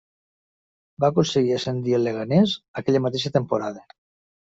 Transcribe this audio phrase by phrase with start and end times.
[1.05, 3.91] Va aconseguir ascendir el Leganés aquella mateixa temporada.